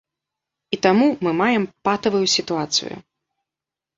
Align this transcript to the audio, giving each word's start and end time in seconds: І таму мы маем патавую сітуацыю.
І 0.77 0.79
таму 0.85 1.09
мы 1.27 1.33
маем 1.41 1.67
патавую 1.87 2.23
сітуацыю. 2.37 2.93